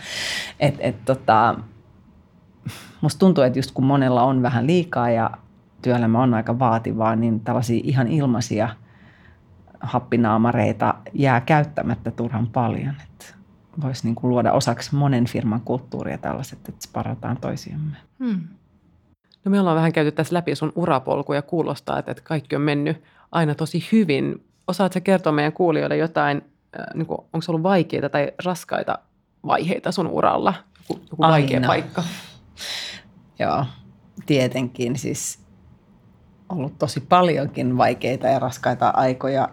[0.59, 1.55] Et, et tota,
[3.01, 5.29] musta tuntuu, että just kun monella on vähän liikaa ja
[5.81, 8.69] työelämä on aika vaativaa, niin tällaisia ihan ilmaisia
[9.79, 12.95] happinaamareita jää käyttämättä turhan paljon.
[13.03, 13.25] Että
[13.81, 17.97] voisi niin kuin luoda osaksi monen firman kulttuuria tällaiset, että sparataan toisiamme.
[18.19, 18.41] Hmm.
[19.45, 23.03] No me ollaan vähän käyty tässä läpi sun urapolku ja kuulostaa, että kaikki on mennyt
[23.31, 24.45] aina tosi hyvin.
[24.67, 26.41] Osaatko kertoa meidän kuulijoille jotain,
[26.79, 28.99] äh, niin kuin, onko se ollut vaikeita tai raskaita
[29.45, 30.53] vaiheita sun uralla?
[30.79, 32.03] Joku, joku vaikea paikka?
[33.39, 33.65] Joo,
[34.25, 34.97] tietenkin.
[34.97, 35.39] Siis
[36.49, 39.49] ollut tosi paljonkin vaikeita ja raskaita aikoja.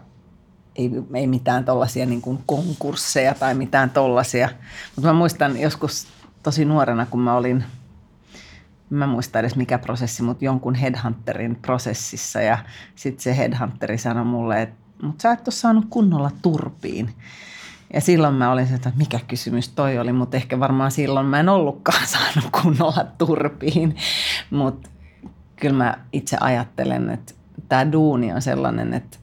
[0.75, 4.49] Ei, ei mitään tuollaisia niin konkursseja tai mitään tollaisia.
[4.95, 6.07] Mutta mä muistan joskus
[6.43, 7.63] tosi nuorena, kun mä olin–
[8.89, 12.57] mä muista edes mikä prosessi, mutta jonkun headhunterin prosessissa ja
[12.95, 17.13] sitten se headhunteri sanoi mulle, että mutta sä et ole saanut kunnolla turpiin.
[17.93, 21.49] Ja silloin mä olin että mikä kysymys toi oli, mutta ehkä varmaan silloin mä en
[21.49, 23.95] ollutkaan saanut kunnolla turpiin.
[24.49, 24.89] Mutta
[25.59, 27.33] kyllä mä itse ajattelen, että
[27.69, 29.17] tämä duuni on sellainen, että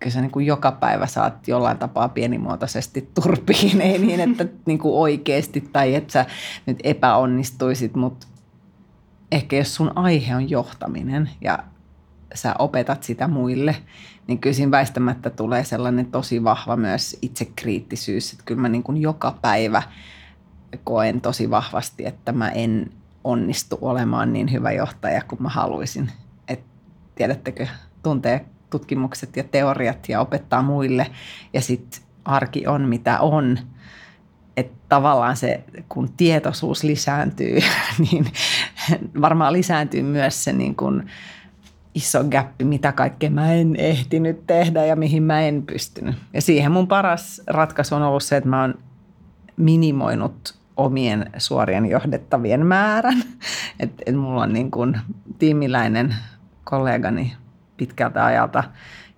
[0.00, 4.78] kyllä sä niin kuin joka päivä saat jollain tapaa pienimuotoisesti turpiin, ei niin, että niin
[4.78, 6.26] kuin oikeasti tai että sä
[6.66, 8.26] nyt epäonnistuisit, mutta
[9.32, 11.58] ehkä jos sun aihe on johtaminen ja
[12.34, 13.76] sä opetat sitä muille,
[14.26, 18.96] niin kyllä siinä väistämättä tulee sellainen tosi vahva myös itsekriittisyys, että kyllä mä niin kuin
[18.96, 19.82] joka päivä
[20.84, 22.92] koen tosi vahvasti, että mä en
[23.28, 26.10] onnistu olemaan niin hyvä johtaja kuin mä haluaisin.
[26.48, 26.60] Et
[27.14, 27.66] tiedättekö,
[28.02, 31.06] tuntee tutkimukset ja teoriat ja opettaa muille
[31.52, 33.58] ja sitten arki on mitä on–
[34.58, 37.58] että tavallaan se, kun tietoisuus lisääntyy,
[38.10, 38.26] niin
[39.20, 41.06] varmaan lisääntyy myös se niin kuin
[41.94, 46.16] iso gappi, mitä kaikkea mä en ehtinyt tehdä ja mihin mä en pystynyt.
[46.34, 48.74] Ja siihen mun paras ratkaisu on ollut se, että mä oon
[49.56, 53.22] minimoinut omien suorien johdettavien määrän.
[53.80, 55.00] Että et mulla on niin kuin
[55.38, 56.14] tiimiläinen
[56.64, 57.36] kollegani
[57.76, 58.64] pitkältä ajalta,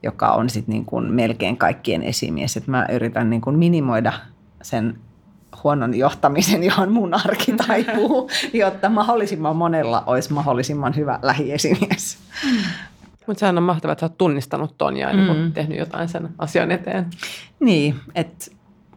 [0.03, 2.57] joka on sitten niin kuin melkein kaikkien esimies.
[2.57, 4.13] Että mä yritän niin kuin minimoida
[4.63, 4.99] sen
[5.65, 12.19] huonon johtamisen, johon mun arki taipuu, jotta mahdollisimman monella olisi mahdollisimman hyvä lähiesimies.
[13.27, 15.53] Mutta sehän on mahtavaa, että sä oot tunnistanut ton ja niin mm.
[15.53, 17.07] tehnyt jotain sen asian eteen.
[17.61, 18.47] Niin, että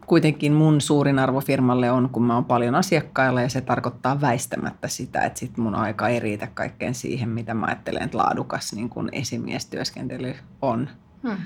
[0.06, 4.88] kuitenkin mun suurin arvo firmalle on, kun mä oon paljon asiakkailla ja se tarkoittaa väistämättä
[4.88, 8.88] sitä, että sit mun aika ei riitä kaikkeen siihen, mitä mä ajattelen, että laadukas niin
[8.88, 10.88] kun esimiestyöskentely on.
[11.28, 11.36] Hmm.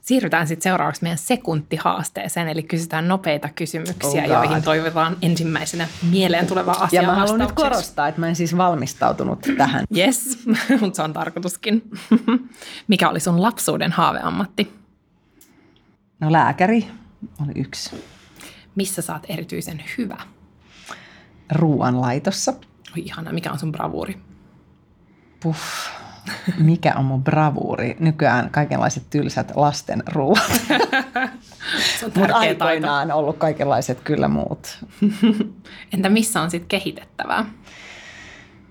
[0.00, 6.84] Siirrytään sitten seuraavaksi meidän sekuntihaasteeseen, eli kysytään nopeita kysymyksiä, oh joihin toivotaan ensimmäisenä mieleen tulevaa
[6.84, 9.84] asiaa Ja mä haluan nyt korostaa, että mä en siis valmistautunut tähän.
[9.96, 10.38] Yes,
[10.80, 11.90] mutta se on tarkoituskin.
[12.88, 14.72] Mikä oli sun lapsuuden haaveammatti?
[16.20, 16.86] No lääkäri
[17.42, 18.04] oli yksi.
[18.74, 20.16] Missä saat erityisen hyvä?
[21.52, 22.52] Ruuanlaitossa.
[22.96, 24.18] Oi ihana, mikä on sun bravuuri?
[25.42, 25.60] Puff
[26.58, 27.96] mikä on mun bravuuri?
[28.00, 30.52] Nykyään kaikenlaiset tylsät lasten ruuat.
[32.02, 33.18] Mutta aikoinaan taito.
[33.18, 34.84] ollut kaikenlaiset kyllä muut.
[35.94, 37.46] Entä missä on sitten kehitettävää?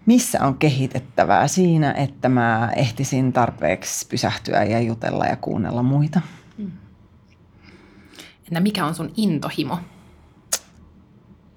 [0.06, 1.48] Missä on kehitettävää?
[1.48, 6.22] Siinä, että mä ehtisin tarpeeksi pysähtyä ja jutella ja kuunnella muita.
[8.54, 9.80] Entä mikä on sun intohimo?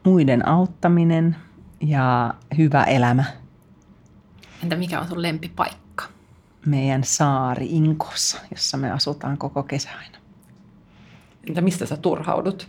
[0.04, 1.36] Muiden auttaminen
[1.80, 3.24] ja hyvä elämä.
[4.62, 6.04] Entä mikä on sun lempipaikka?
[6.66, 10.18] meidän saari Inkossa, jossa me asutaan koko kesä aina.
[11.48, 12.68] Entä mistä sä turhaudut?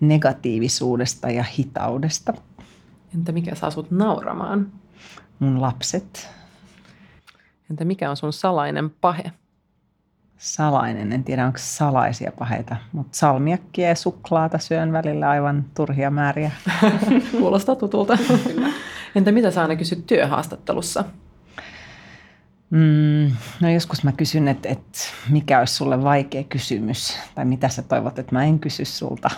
[0.00, 2.32] Negatiivisuudesta ja hitaudesta.
[3.14, 4.72] Entä mikä saa sut nauramaan?
[5.38, 6.28] Mun lapset.
[7.70, 9.32] Entä mikä on sun salainen pahe?
[10.40, 16.50] Salainen, en tiedä onko salaisia paheita, mutta salmiakkia ja suklaata syön välillä aivan turhia määriä.
[17.38, 18.18] Kuulostaa tutulta.
[19.14, 21.04] Entä mitä sä aina kysyt työhaastattelussa?
[22.70, 24.98] Mm, no joskus mä kysyn, että, että
[25.28, 29.30] mikä olisi sulle vaikea kysymys, tai mitä sä toivot, että mä en kysy sulta.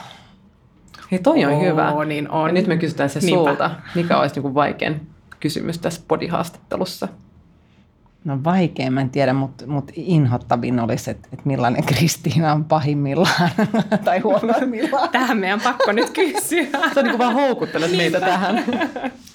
[1.11, 2.05] Hei, toi on Oo, hyvä.
[2.05, 2.49] Niin on.
[2.49, 3.51] Ja nyt me kysytään se Niinpä.
[3.51, 3.71] sulta.
[3.95, 5.07] Mikä olisi niin vaikein
[5.41, 7.09] kysymys tässä podihaastattelussa?
[8.25, 13.51] No vaikea, mä en tiedä, mutta mut inhottavin olisi, että, että millainen Kristiina on pahimmillaan
[14.05, 15.09] tai huonoimmillaan.
[15.09, 16.67] Tähän meidän pakko nyt kysyä.
[16.95, 18.65] Se on niin kuin vaan houkuttelet meitä tähän.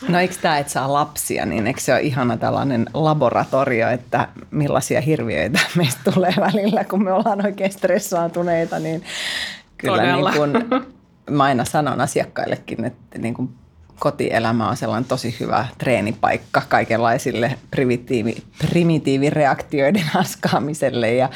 [0.08, 5.02] No eikö tämä, että saa lapsia, niin eikö se ole ihana tällainen laboratorio, että millaisia
[5.02, 9.04] hirviöitä meistä tulee välillä, kun me ollaan oikein stressaantuneita, niin
[9.78, 10.54] kyllä niin kuin,
[11.30, 13.50] mä aina sanon asiakkaillekin, että niin kuin
[14.00, 21.14] kotielämä on sellainen tosi hyvä treenipaikka kaikenlaisille primitiivi, primitiivireaktioiden askaamiselle.
[21.14, 21.30] Ja,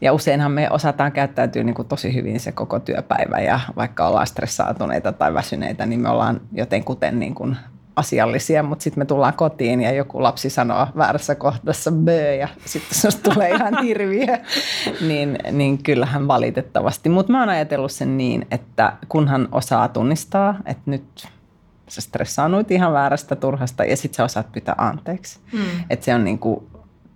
[0.00, 3.38] ja useinhan me osataan käyttäytyä niin kuin tosi hyvin se koko työpäivä.
[3.38, 7.56] Ja vaikka ollaan stressaatuneita tai väsyneitä, niin me ollaan jotenkuten niin kuin
[7.96, 12.98] asiallisia, mutta sitten me tullaan kotiin ja joku lapsi sanoo väärässä kohdassa bö ja sitten
[12.98, 14.38] se tulee ihan hirviö,
[15.00, 17.08] niin, niin kyllähän valitettavasti.
[17.08, 21.28] Mutta mä oon ajatellut sen niin, että kunhan osaa tunnistaa, että nyt
[21.88, 25.40] sä stressaannuit ihan väärästä turhasta ja sitten sä osaat pyytää anteeksi.
[25.52, 25.60] Mm.
[25.90, 26.70] Että se on niinku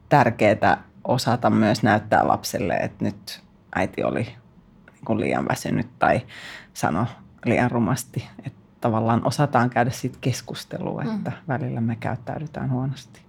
[0.09, 3.43] tärkeää osata myös näyttää lapselle, että nyt
[3.75, 4.27] äiti oli
[4.93, 6.21] niinku liian väsynyt tai
[6.75, 7.07] sano
[7.45, 8.29] liian rumasti.
[8.47, 11.17] Että tavallaan osataan käydä siitä keskustelua, mm.
[11.17, 11.37] että mm.
[11.49, 13.21] välillä me käyttäydytään huonosti.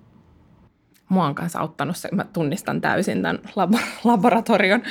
[1.09, 3.39] Mua on kanssa auttanut se, mä tunnistan täysin tämän
[4.03, 4.81] laboratorion,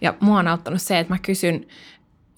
[0.00, 1.66] ja mua on auttanut se, että mä kysyn,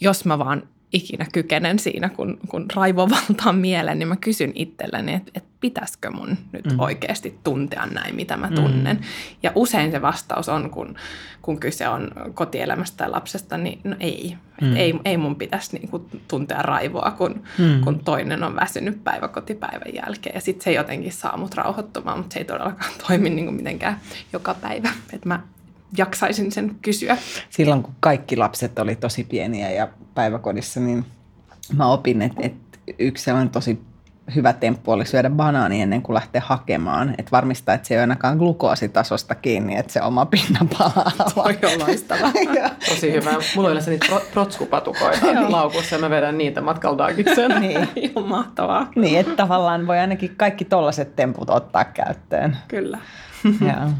[0.00, 5.14] jos mä vaan ikinä kykenen siinä, kun, kun raivo valtaa mielen, niin mä kysyn itselleni,
[5.14, 6.81] että, että pitäisikö mun nyt mm.
[6.81, 8.96] oikeasti tuntea näin, mitä mä tunnen.
[8.96, 9.03] Mm.
[9.42, 10.96] Ja usein se vastaus on, kun,
[11.42, 14.37] kun kyse on kotielämästä tai lapsesta, niin no ei.
[14.61, 14.76] Mm.
[14.76, 17.81] Ei, ei mun pitäisi niinku tuntea raivoa, kun, mm.
[17.81, 20.35] kun toinen on väsynyt päiväkotipäivän jälkeen.
[20.35, 24.00] Ja sitten se jotenkin saa mut rauhoittumaan, mutta se ei todellakaan toimi niinku mitenkään
[24.33, 24.88] joka päivä.
[25.12, 25.40] Että mä
[25.96, 27.16] jaksaisin sen kysyä.
[27.50, 31.05] Silloin kun kaikki lapset oli tosi pieniä ja päiväkodissa, niin
[31.76, 33.81] mä opin, että, että yksi sellainen tosi
[34.35, 37.14] hyvä temppu oli syödä banaani ennen kuin lähtee hakemaan.
[37.18, 41.12] Että varmistaa, että se ei ole ainakaan glukoositasosta kiinni, että se oma pinna palaa.
[41.35, 42.33] Toi on loistava.
[42.88, 43.31] Tosi hyvä.
[43.31, 47.07] Mulla on yleensä niitä protskupatukoita laukussa ja mä vedän niitä matkalla
[47.61, 47.88] niin.
[47.96, 48.90] Ihan mahtavaa.
[48.96, 52.57] Niin, että tavallaan voi ainakin kaikki tollaiset temput ottaa käyttöön.
[52.68, 52.98] Kyllä.
[53.44, 53.90] Joo.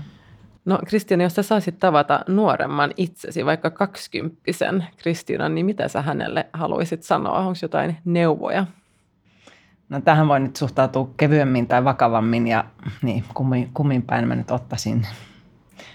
[0.65, 6.47] No Kristiina, jos sä saisit tavata nuoremman itsesi, vaikka kaksikymppisen Kristiinan, niin mitä sä hänelle
[6.53, 7.39] haluaisit sanoa?
[7.39, 8.67] Onko jotain neuvoja?
[9.89, 12.65] No tähän voi nyt suhtautua kevyemmin tai vakavammin ja
[13.03, 15.07] niin, kummin, kummin päin mä nyt ottaisin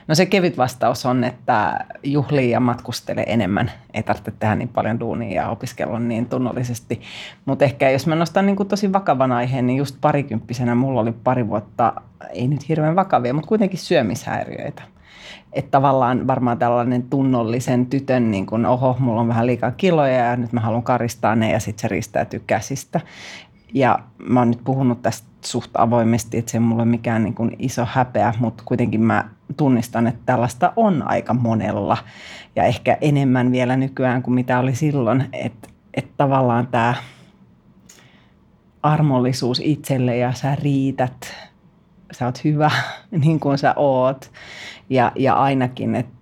[0.08, 3.72] No se kevyt vastaus on, että juhlii ja matkustele enemmän.
[3.94, 7.02] Ei tarvitse tehdä niin paljon duunia ja opiskella niin tunnollisesti.
[7.46, 11.48] Mutta ehkä jos mä nostan niin tosi vakavan aiheen, niin just parikymppisenä mulla oli pari
[11.48, 11.94] vuotta,
[12.30, 14.82] ei nyt hirveän vakavia, mutta kuitenkin syömishäiriöitä.
[15.54, 20.36] Että tavallaan varmaan tällainen tunnollisen tytön, niin kuin, oho, mulla on vähän liikaa kiloja ja
[20.36, 23.02] nyt mä haluan karistaa ne ja sitten se ristäytyy käsistä.
[23.74, 24.00] Ja
[24.30, 27.88] mä oon nyt puhunut tästä suht avoimesti, että se ei mulle mikään niin kuin iso
[27.92, 31.98] häpeä, mutta kuitenkin mä tunnistan, että tällaista on aika monella.
[32.56, 36.94] Ja ehkä enemmän vielä nykyään kuin mitä oli silloin, että, että tavallaan tämä
[38.84, 41.34] armollisuus itselle ja sä riität,
[42.12, 42.72] sä oot hyvä
[43.26, 44.32] niin kuin sä oot.
[44.90, 46.15] Ja, ja ainakin, että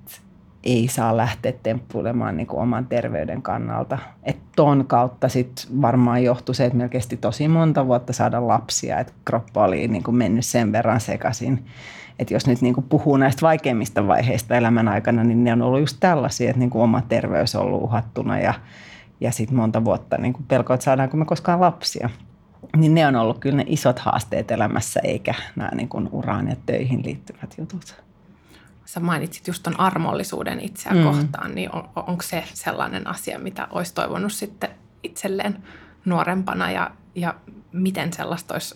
[0.63, 3.97] ei saa lähteä temppuilemaan niin kuin oman terveyden kannalta.
[4.23, 8.99] Et ton kautta sit varmaan johtui se, että meillä kesti tosi monta vuotta saada lapsia,
[8.99, 11.65] että kroppa oli niin kuin mennyt sen verran sekaisin.
[12.19, 15.79] Että jos nyt niin kuin puhuu näistä vaikeimmista vaiheista elämän aikana, niin ne on ollut
[15.79, 18.53] just tällaisia, että niin kuin oma terveys on ollut uhattuna ja,
[19.19, 22.09] ja sitten monta vuotta niin kuin pelko, että saadaanko me koskaan lapsia.
[22.77, 26.55] Niin ne on ollut kyllä ne isot haasteet elämässä, eikä nämä niin kuin uraan ja
[26.65, 28.03] töihin liittyvät jutut
[28.93, 31.03] sä mainitsit just ton armollisuuden itseä mm.
[31.03, 34.69] kohtaan, niin on, onko se sellainen asia, mitä olisi toivonut sitten
[35.03, 35.63] itselleen
[36.05, 37.35] nuorempana ja, ja
[37.71, 38.75] miten sellaista olisi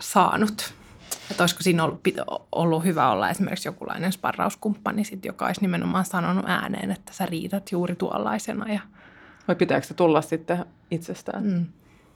[0.00, 0.74] saanut?
[1.30, 2.00] Että olisiko siinä ollut,
[2.52, 7.72] ollut hyvä olla esimerkiksi jokulainen sparrauskumppani, sit, joka olisi nimenomaan sanonut ääneen, että sä riität
[7.72, 8.72] juuri tuollaisena.
[8.72, 8.80] Ja...
[9.48, 11.44] Vai pitääkö se tulla sitten itsestään?
[11.44, 11.66] Mm.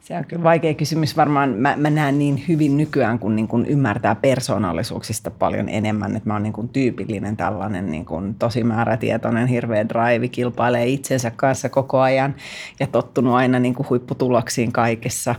[0.04, 1.16] Se on kyllä vaikea kysymys.
[1.16, 6.16] Varmaan mä, mä näen niin hyvin nykyään, kun, niin kun ymmärtää persoonallisuuksista paljon enemmän.
[6.16, 11.32] Että mä oon niin kun tyypillinen tällainen niin kun tosi määrätietoinen, hirveä drive, kilpailee itsensä
[11.36, 12.34] kanssa koko ajan
[12.80, 15.34] ja tottunut aina niin kuin huipputuloksiin kaikessa.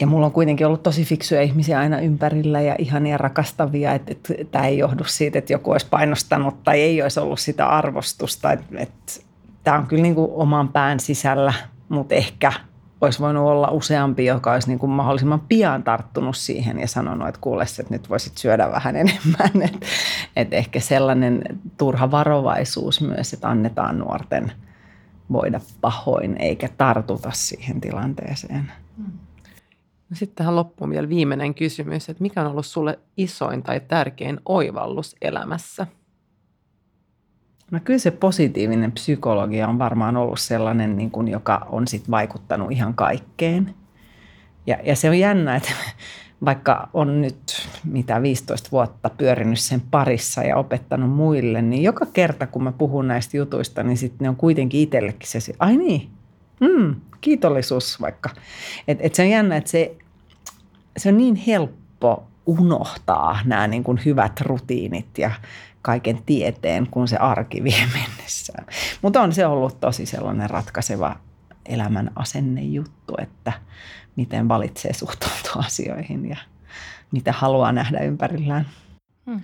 [0.00, 4.34] Ja mulla on kuitenkin ollut tosi fiksuja ihmisiä aina ympärillä ja ihania rakastavia, että, että
[4.50, 8.52] tämä ei johdu siitä, että joku olisi painostanut tai ei olisi ollut sitä arvostusta.
[8.52, 9.12] Että
[9.64, 11.52] tämä on kyllä niin kuin oman pään sisällä,
[11.88, 12.52] mutta ehkä–
[13.00, 17.40] olisi voinut olla useampi, joka olisi niin kuin mahdollisimman pian tarttunut siihen ja sanonut, että
[17.40, 19.50] kuule, että nyt voisit syödä vähän enemmän.
[19.62, 19.86] Että
[20.36, 21.42] et ehkä sellainen
[21.78, 24.52] turha varovaisuus myös, että annetaan nuorten
[25.32, 28.72] voida pahoin eikä tartuta siihen tilanteeseen.
[30.10, 34.40] No sitten tähän loppuun vielä viimeinen kysymys, että mikä on ollut sulle isoin tai tärkein
[34.44, 35.86] oivallus elämässä?
[37.70, 42.72] No kyllä se positiivinen psykologia on varmaan ollut sellainen, niin kuin, joka on sit vaikuttanut
[42.72, 43.74] ihan kaikkeen.
[44.66, 45.72] Ja, ja se on jännä, että
[46.44, 52.46] vaikka on nyt mitä 15 vuotta pyörinyt sen parissa ja opettanut muille, niin joka kerta
[52.46, 56.10] kun mä puhun näistä jutuista, niin sitten ne on kuitenkin itsellekin se, ai niin,
[56.60, 58.30] Mm, kiitollisuus vaikka.
[58.88, 59.96] Et, et se on jännä, että se,
[60.96, 65.30] se on niin helppo unohtaa nämä niin kuin hyvät rutiinit ja
[65.82, 68.66] kaiken tieteen, kun se arki vie mennessään.
[69.02, 71.16] Mutta on se ollut tosi sellainen ratkaiseva
[71.66, 73.52] elämän asennejuttu, että
[74.16, 76.36] miten valitsee suhtautua asioihin ja
[77.12, 78.66] mitä haluaa nähdä ympärillään.
[79.26, 79.40] Hmm.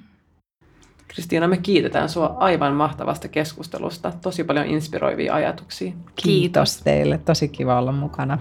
[1.08, 4.12] Kristiina, me kiitetään sinua aivan mahtavasta keskustelusta.
[4.20, 5.92] Tosi paljon inspiroivia ajatuksia.
[6.16, 7.18] Kiitos teille.
[7.18, 8.38] Tosi kiva olla mukana.